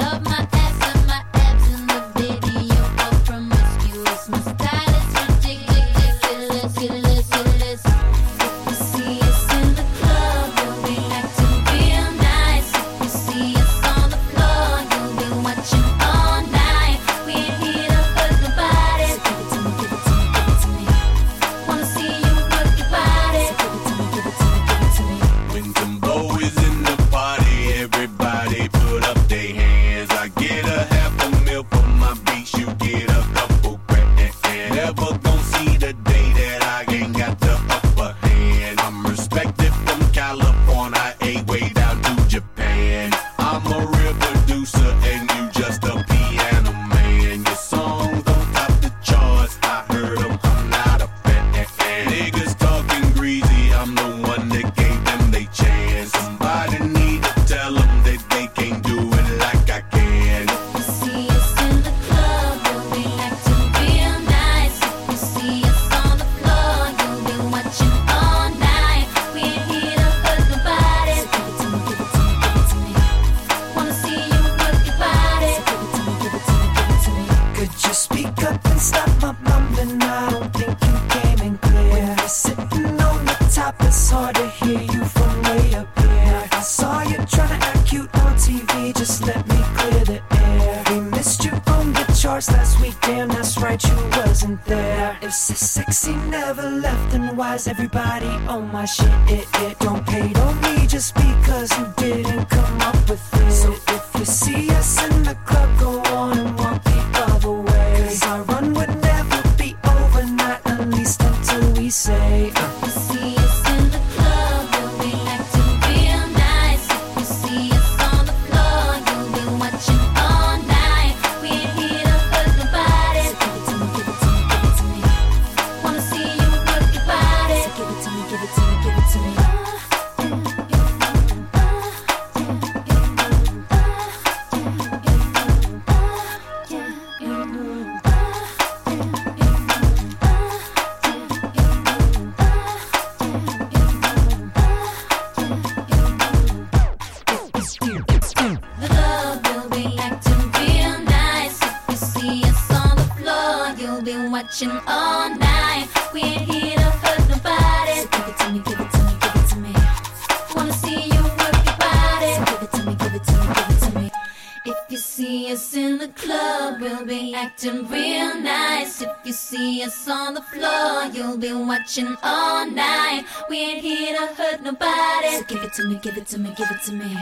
[167.42, 169.02] acting real nice.
[169.02, 173.24] If you see us on the floor, you'll be watching all night.
[173.50, 175.32] We ain't here to hurt nobody.
[175.38, 177.18] So give it to me, give it to me, give it to me.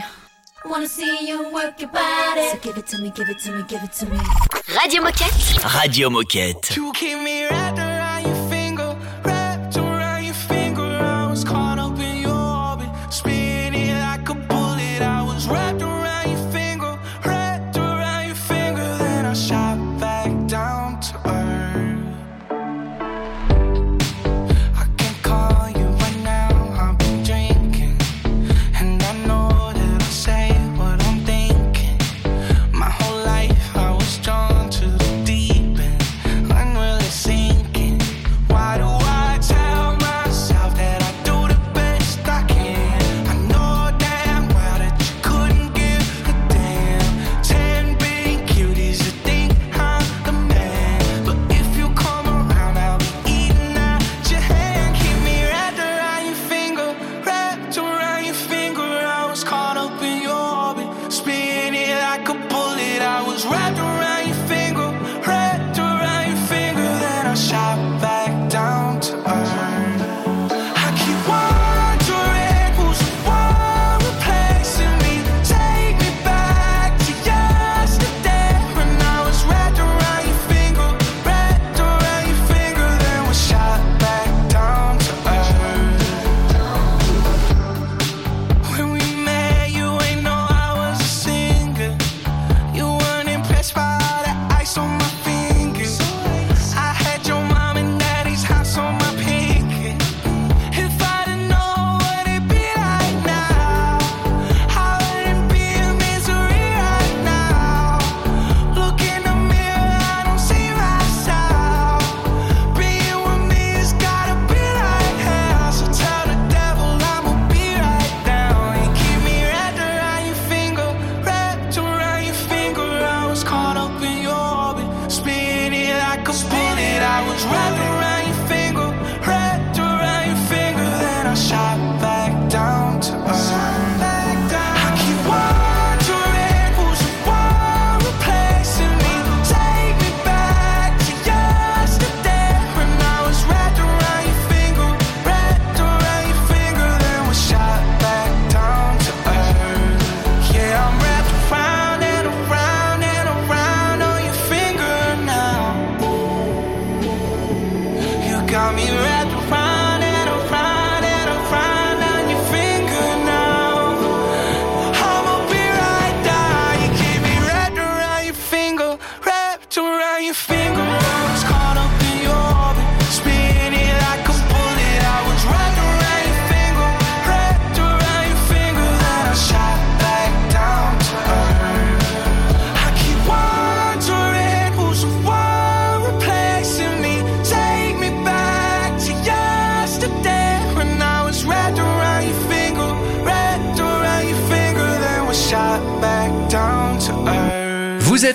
[0.66, 2.48] Wanna see you work your body.
[2.50, 4.18] So give it to me, give it to me, give it to me.
[4.78, 5.80] Radio Moquette.
[5.80, 6.76] Radio Moquette.
[6.76, 7.79] You keep me right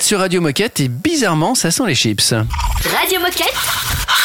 [0.05, 2.29] sur Radio Moquette et bizarrement, ça sent les chips.
[2.29, 3.53] Radio Moquette.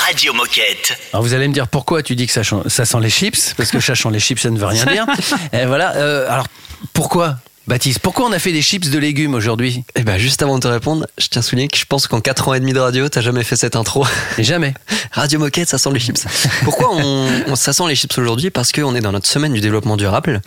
[0.05, 0.93] Radio Moquette.
[1.15, 3.81] Alors vous allez me dire pourquoi tu dis que ça, sent les chips Parce que
[3.81, 5.07] ça sent les chips, ça ne veut rien dire.
[5.55, 5.95] Et voilà.
[5.97, 6.47] euh, alors
[6.93, 9.85] pourquoi Baptiste, pourquoi on a fait des chips de légumes aujourd'hui?
[9.95, 12.21] Et ben juste avant de te répondre, je tiens à souligner que je pense qu'en
[12.21, 14.05] 4 ans et demi de radio, t'as jamais fait cette intro.
[14.39, 14.75] Et jamais.
[15.13, 16.27] Radio Moquette, ça sent les chips.
[16.65, 18.51] Pourquoi on, on- ça sent les chips aujourd'hui?
[18.51, 20.43] Parce qu'on est dans notre semaine du développement durable.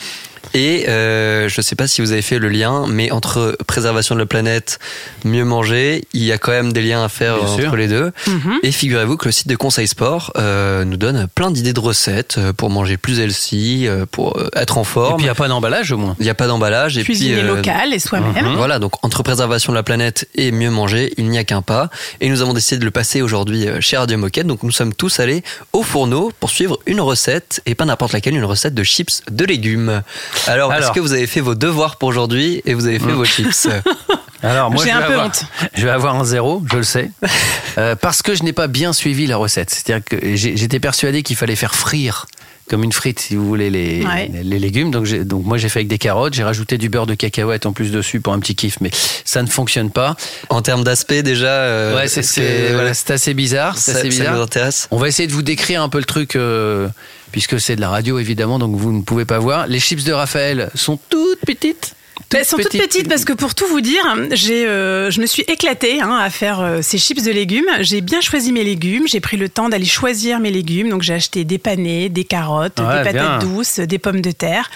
[0.54, 4.20] Et euh, je sais pas si vous avez fait le lien, mais entre préservation de
[4.20, 4.80] la planète,
[5.26, 7.76] mieux manger, il y a quand même des liens à faire Bien entre sûr.
[7.76, 8.12] les deux.
[8.28, 8.60] Mhm.
[8.64, 12.36] Et figurez-vous que le site de Conseil Sport euh, nous donne plein d'idées de recettes
[12.38, 15.16] euh, pour manger plus healthy, euh, pour euh, être en Et forme.
[15.16, 16.16] puis il n'y a pas d'emballage au moins.
[16.20, 16.98] Il n'y a pas d'emballage.
[16.98, 18.46] Et Cuisiner puis, euh, local et soi-même.
[18.46, 18.56] Mhm.
[18.56, 21.90] voilà, donc entre préservation de la planète et mieux manger, il n'y a qu'un pas.
[22.22, 24.46] Et nous avons décidé de le passer aujourd'hui chez Radio Moquette.
[24.48, 25.44] Donc nous sommes tous allés
[25.74, 29.46] au fourneau pour suivre une recette, et pas n'importe laquelle, une recette de chips de
[29.46, 30.02] légumes.
[30.48, 30.94] Alors, est-ce Alors.
[30.96, 33.68] que vous avez fait vos devoirs pour aujourd'hui et vous avez fait vos chips?
[34.44, 35.46] Alors moi, J'ai je vais un peu avoir- honte.
[35.74, 37.12] Je vais avoir un zéro, je le sais,
[37.80, 39.70] Euh, parce que je n'ai pas bien suivi la recette.
[39.72, 42.28] C'est-à-dire que j'ai- j'étais persuadé qu'il fallait faire frire
[42.70, 44.30] comme une frite, si vous voulez, les, Ouais.
[44.34, 44.90] les, les légumes.
[44.92, 46.34] Donc, j'ai- donc moi, j'ai fait avec des carottes.
[46.34, 48.90] J'ai rajouté du beurre de cacahuète en plus dessus pour un petit kiff, mais
[49.26, 50.16] ça ne fonctionne pas.
[50.50, 53.78] En termes d'aspect, déjà, euh, ouais, c'est voilà, c'est assez bizarre.
[53.78, 54.36] Ça, assez ça bizarre.
[54.36, 54.88] nous intéresse?
[54.92, 56.88] On va essayer de vous décrire un peu le truc, euh,
[57.32, 59.68] puisque c'est de la radio évidemment, donc vous ne pouvez pas voir.
[59.68, 61.96] Les chips de Raphaël sont toutes petites.
[62.34, 65.44] Elles sont toutes petites parce que pour tout vous dire, j'ai, euh, je me suis
[65.44, 67.70] éclatée hein, à faire euh, ces chips de légumes.
[67.82, 69.08] J'ai bien choisi mes légumes.
[69.08, 70.90] J'ai pris le temps d'aller choisir mes légumes.
[70.90, 73.40] Donc j'ai acheté des panais, des carottes, Ouais, des patates bien.
[73.40, 74.70] douces, des pommes de terre.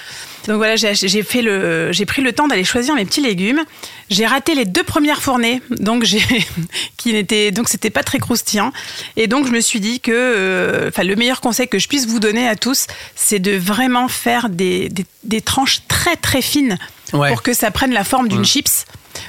[0.47, 3.61] Donc voilà, j'ai, fait le, j'ai pris le temps d'aller choisir mes petits légumes.
[4.09, 6.21] J'ai raté les deux premières fournées, donc j'ai,
[6.97, 8.71] qui n'étaient, donc c'était pas très croustillant.
[9.17, 12.07] Et donc je me suis dit que, euh, enfin le meilleur conseil que je puisse
[12.07, 16.77] vous donner à tous, c'est de vraiment faire des, des, des tranches très très fines
[17.13, 17.29] Ouais.
[17.29, 18.85] pour que ça prenne la forme d'une chips,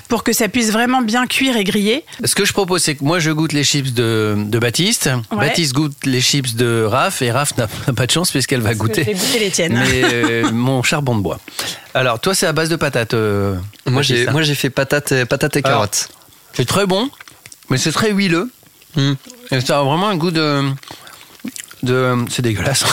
[0.08, 2.04] pour que ça puisse vraiment bien cuire et griller.
[2.24, 5.08] Ce que je propose, c'est que moi je goûte les chips de, de Baptiste.
[5.30, 5.46] Ouais.
[5.46, 8.74] Baptiste goûte les chips de Raph et Raph n'a pas de chance puisqu'elle va Je
[8.74, 9.04] vais goûter.
[9.04, 9.78] goûter les tiennes.
[9.78, 10.02] Mais
[10.44, 11.38] euh, mon charbon de bois.
[11.94, 13.14] Alors toi, c'est à base de patates.
[13.14, 13.56] euh,
[13.86, 16.08] Moi, j'ai moi j'ai fait patates et, patates et carottes.
[16.54, 17.08] C'est très bon,
[17.70, 18.50] mais c'est très huileux.
[18.96, 19.12] Hmm.
[19.52, 20.62] Et ça a vraiment un goût de.
[21.82, 22.84] De c'est dégueulasse.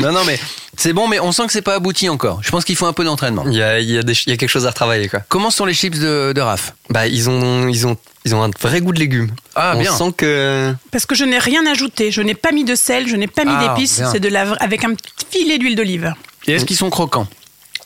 [0.00, 0.38] non, non, mais
[0.76, 2.40] c'est bon, mais on sent que c'est pas abouti encore.
[2.42, 3.44] Je pense qu'il faut un peu d'entraînement.
[3.46, 5.20] Il y a, il y, a des- il y a quelque chose à retravailler, quoi.
[5.28, 6.74] Comment sont les chips de, de Raph?
[6.90, 9.30] Bah, ils ont, ils ont, ils ont un vrai goût de légumes.
[9.54, 9.92] Ah, On bien.
[9.96, 12.10] sent que Parce que je n'ai rien ajouté.
[12.10, 14.02] Je n'ai pas mis de sel, je n'ai pas mis Ah, d'épices.
[14.12, 16.12] C'est de la, avec un petit filet d'huile d'olive.
[16.46, 17.26] Et est-ce qu'ils sont croquants?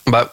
[0.07, 0.33] Bah,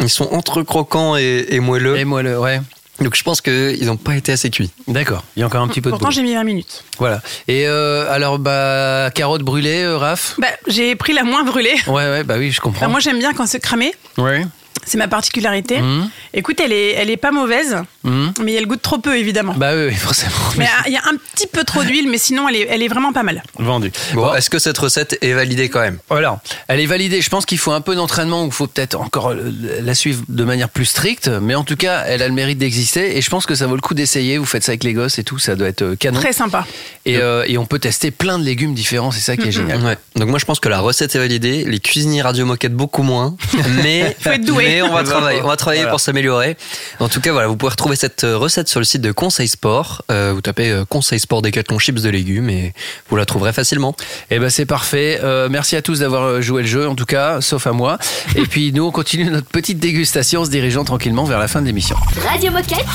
[0.00, 1.96] ils sont entre croquants et, et moelleux.
[1.96, 2.60] Et moi, le, ouais.
[3.00, 4.70] Donc je pense qu'ils n'ont pas été assez cuits.
[4.86, 6.84] D'accord, il y a encore un petit peu de Pourtant, j'ai mis 20 minutes.
[6.98, 7.20] Voilà.
[7.48, 10.34] Et euh, alors, bah, carottes brûlées, euh, Raph?
[10.38, 11.74] Bah, j'ai pris la moins brûlée.
[11.86, 12.88] Ouais, ouais, bah oui, je comprends.
[12.88, 13.92] Moi, j'aime bien quand c'est cramé.
[14.18, 14.44] ouais.
[14.84, 15.80] C'est ma particularité.
[15.80, 16.08] Mhm.
[16.34, 18.32] Écoute, elle est, elle est pas mauvaise, Mhm.
[18.42, 19.54] mais elle goûte trop peu, évidemment.
[19.56, 20.32] Bah oui, forcément.
[20.58, 22.82] Mais ah, il y a un petit peu trop d'huile, mais sinon, elle est, elle
[22.82, 23.42] est vraiment pas mal.
[23.58, 23.92] Vendu.
[24.14, 25.98] Bon, Bon, est-ce que cette recette est validée quand même?
[26.08, 27.20] Voilà, elle est validée.
[27.22, 29.52] Je pense qu'il faut un peu d'entraînement, ou il faut peut-être encore euh,
[29.82, 33.16] la suivre de manière plus stricte, mais en tout cas, elle a le mérite d'exister.
[33.16, 34.38] Et je pense que ça vaut le coup d'essayer.
[34.38, 36.20] Vous faites ça avec les gosses et tout, ça doit être euh, canon.
[36.20, 36.66] Très sympa.
[37.06, 39.80] Et, euh, et on peut tester plein de légumes différents, c'est ça qui est génial.
[39.82, 39.96] Ouais.
[40.16, 43.36] Donc moi je pense que la recette est validée, les cuisiniers radio moquette beaucoup moins,
[43.82, 44.64] mais, Faut être doué.
[44.64, 46.56] mais on va travailler, on va travailler pour s'améliorer.
[47.00, 49.48] En tout cas, voilà, vous pouvez retrouver cette euh, recette sur le site de Conseil
[49.48, 50.04] Sport.
[50.10, 52.72] Euh, vous tapez euh, Conseil Sport Décathlon Chips de légumes et
[53.10, 53.94] vous la trouverez facilement.
[54.30, 55.20] Et ben c'est parfait.
[55.50, 57.98] Merci à tous d'avoir joué le jeu, en tout cas, sauf à moi.
[58.36, 61.60] et puis nous, on continue notre petite dégustation en se dirigeant tranquillement vers la fin
[61.60, 61.96] de l'émission.
[62.28, 62.86] Radio Moquette.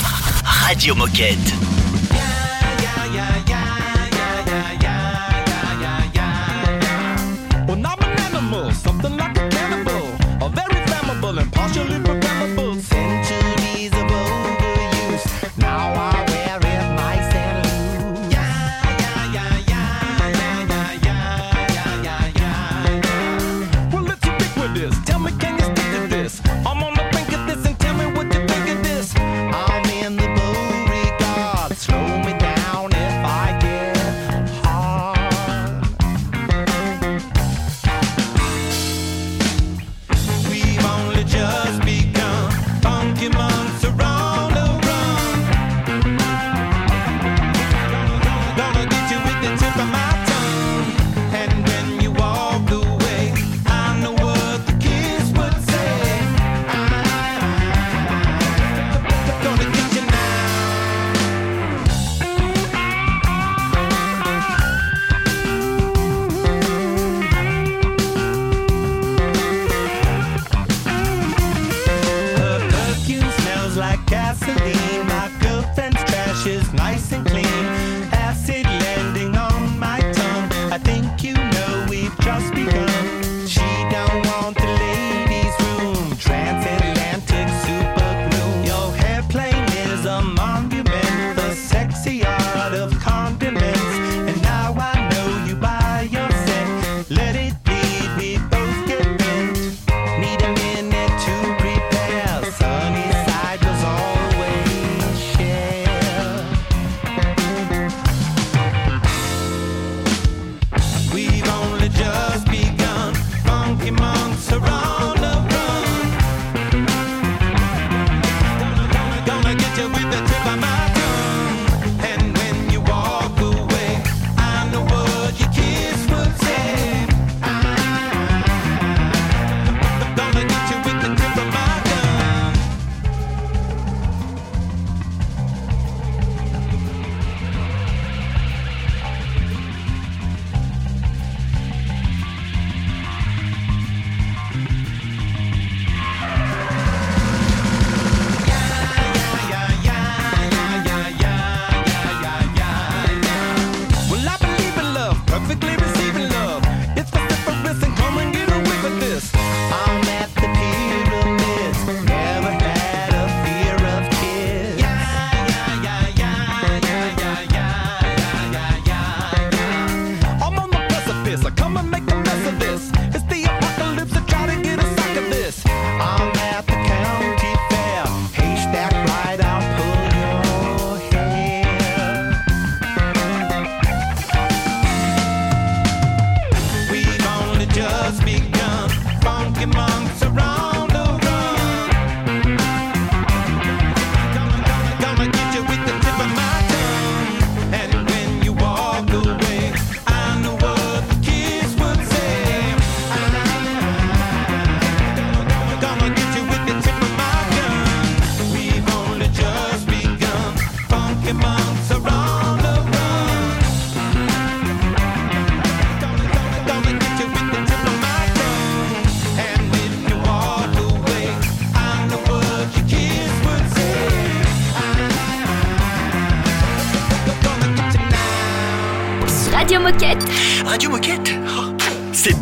[0.44, 1.54] Radio Moquette.
[11.36, 12.07] and partially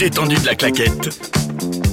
[0.06, 1.85] détendu de la claquette.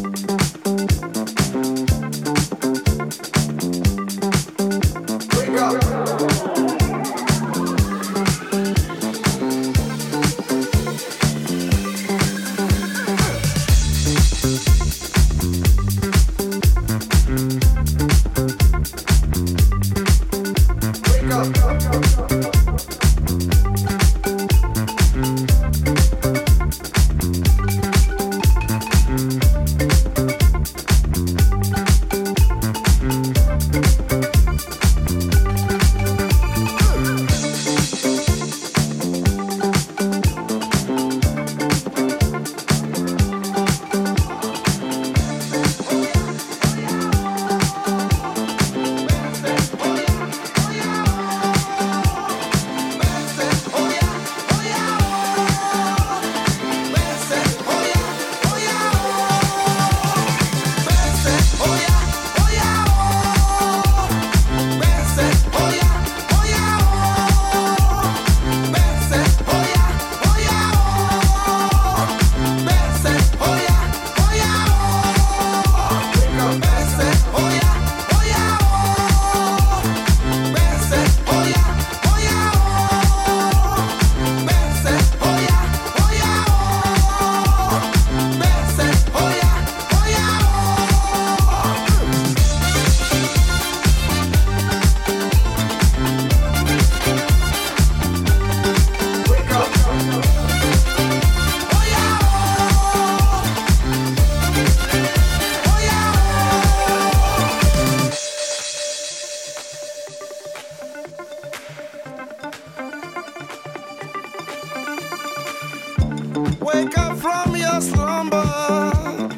[116.75, 119.32] Wake up from your slumber.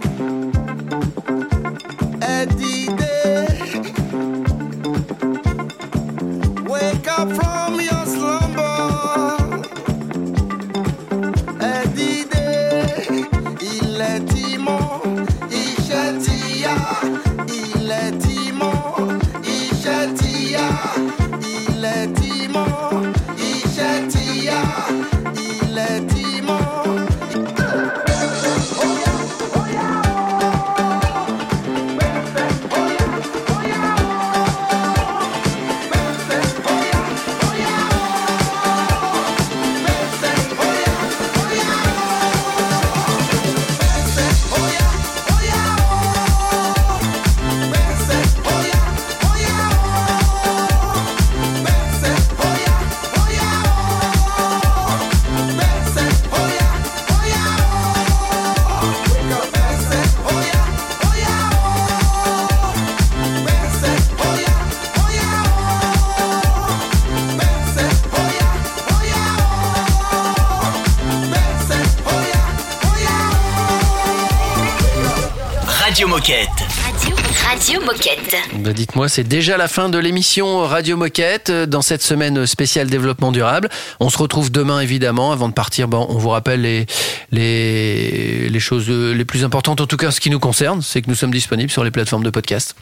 [78.58, 82.88] Bah, Dites-moi, c'est déjà la fin de l'émission Radio Moquette euh, dans cette semaine spéciale
[82.88, 83.68] développement durable.
[84.00, 85.32] On se retrouve demain évidemment.
[85.32, 86.86] Avant de partir, bon, on vous rappelle les,
[87.32, 91.02] les, les choses euh, les plus importantes, en tout cas ce qui nous concerne, c'est
[91.02, 92.74] que nous sommes disponibles sur les plateformes de podcast.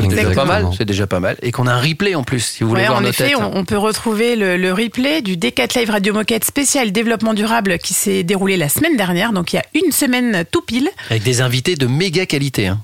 [0.00, 1.36] C'est déjà pas mal, c'est déjà pas mal.
[1.42, 3.30] Et qu'on a un replay en plus, si vous voulez Ouais, voir en nos effet,
[3.30, 3.36] têtes.
[3.40, 7.78] on, on peut retrouver le, le replay du D4 Live Radio Moquette spécial développement durable
[7.78, 11.24] qui s'est déroulé la semaine dernière, donc il y a une semaine tout pile, Avec
[11.24, 12.68] des invités de méga qualité.
[12.68, 12.78] hein.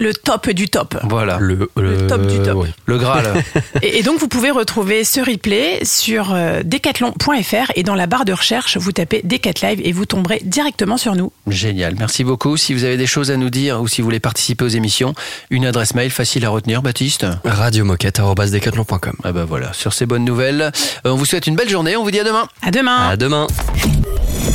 [0.00, 0.96] Le top du top.
[1.04, 1.38] Voilà.
[1.40, 2.56] Le, Le top du top.
[2.56, 2.68] ouais.
[2.86, 3.32] Le Graal.
[3.82, 8.24] Et, et donc vous pouvez retrouver ce replay sur euh, decathlon.fr et dans la barre
[8.24, 11.32] de recherche, vous tapez D4 Live et vous tomberez directement sur nous.
[11.46, 12.56] Génial, merci beaucoup.
[12.56, 15.14] Si vous avez des choses à nous dire ou si vous voulez participer aux émissions,
[15.50, 17.26] une adresse mail facile à retenir, Baptiste.
[17.44, 19.14] Radiomoquette.com.
[19.24, 20.62] Ah bah voilà, sur ces bonnes nouvelles,
[21.06, 22.46] euh, on vous souhaite une belle journée, on vous dit à demain.
[22.62, 23.08] À demain.
[23.10, 23.46] À demain.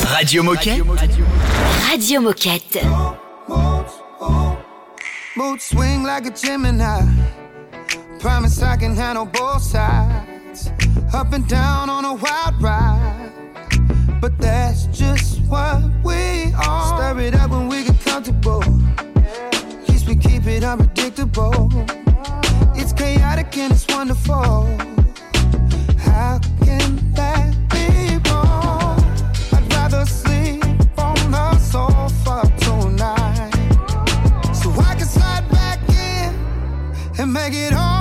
[0.06, 0.82] Radio Moquette.
[1.92, 2.80] Radio Moquette.
[5.36, 7.02] Mood swing like a Gemini.
[8.20, 10.70] Promise I can handle both sides.
[11.12, 13.32] Up and down on a wild ride.
[14.22, 17.16] But that's just what we are.
[17.16, 18.64] Stir it up when we get comfortable.
[18.98, 21.72] At least we keep it unpredictable.
[22.76, 24.68] It's chaotic and it's wonderful.
[25.98, 26.40] How
[37.44, 37.93] make it all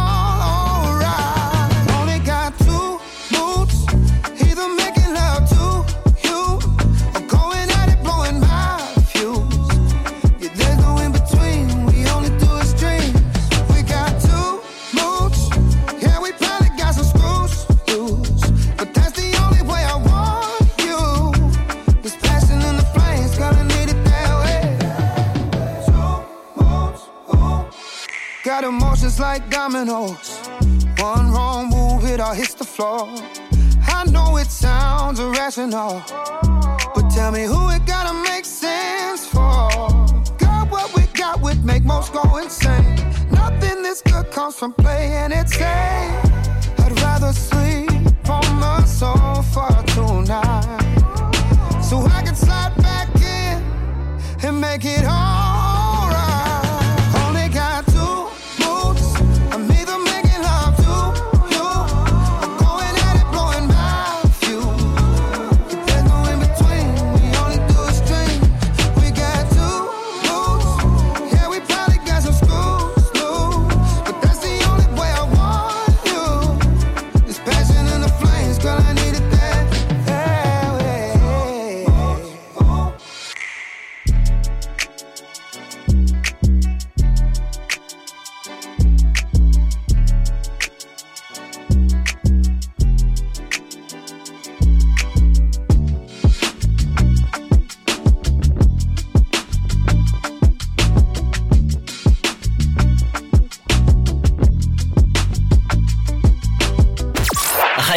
[29.03, 30.39] emotions like dominoes.
[30.99, 33.09] One wrong move, it all hits the floor.
[33.89, 36.03] I know it sounds irrational,
[36.95, 39.69] but tell me who it gotta make sense for.
[40.39, 42.97] Got what we got would make most go insane.
[43.31, 46.32] Nothing this good comes from playing it safe.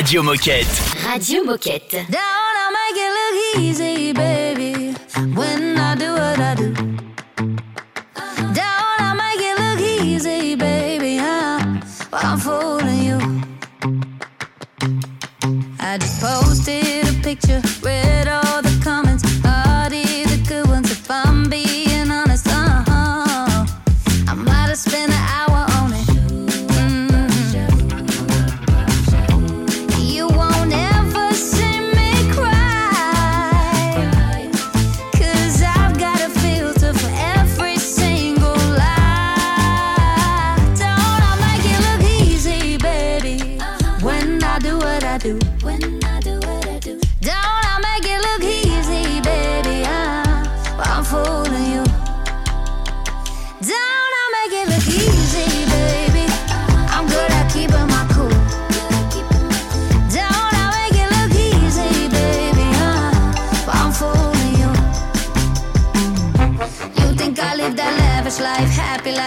[0.06, 0.68] Radio Moquette.
[1.04, 2.06] Radio Moquette.
[2.12, 3.95] Down, I make it look easy,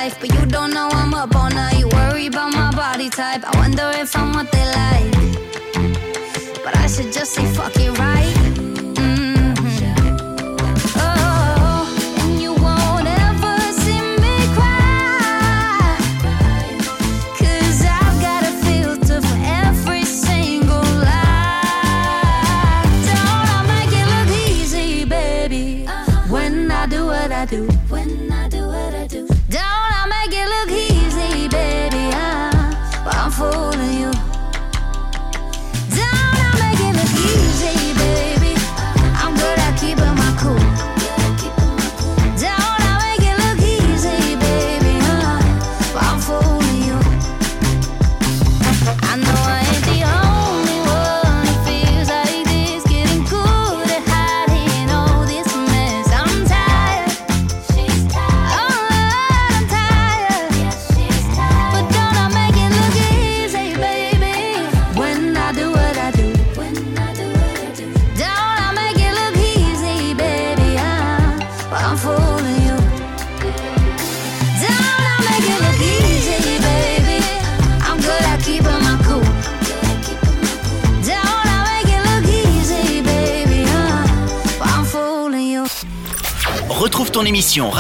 [0.09, 1.79] life, but you don't know I'm up all night.
[1.79, 3.43] You worry about my body type.
[3.45, 5.13] I wonder if I'm what they like.
[6.65, 8.08] But I should just say fuck it right.